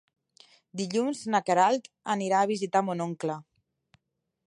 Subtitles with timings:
[0.81, 3.41] Dilluns na Queralt anirà a visitar mon oncle.